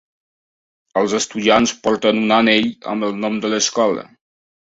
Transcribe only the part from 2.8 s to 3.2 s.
amb el